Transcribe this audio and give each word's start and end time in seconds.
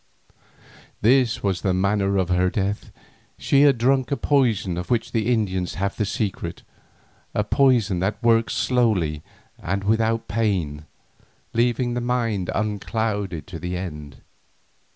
This 1.03 1.43
was 1.43 1.61
the 1.61 1.75
manner 1.75 2.17
of 2.17 2.29
her 2.29 2.49
death. 2.49 2.91
She 3.37 3.61
had 3.61 3.77
drunk 3.77 4.09
of 4.09 4.17
a 4.17 4.21
poison 4.21 4.75
of 4.79 4.89
which 4.89 5.11
the 5.11 5.31
Indians 5.31 5.75
have 5.75 5.95
the 5.95 6.07
secret, 6.07 6.63
a 7.35 7.43
poison 7.43 7.99
that 7.99 8.23
works 8.23 8.55
slowly 8.55 9.21
and 9.61 9.83
without 9.83 10.27
pain, 10.27 10.87
leaving 11.53 11.93
the 11.93 12.01
mind 12.01 12.49
unclouded 12.55 13.45
to 13.45 13.59
the 13.59 13.77
end. 13.77 14.21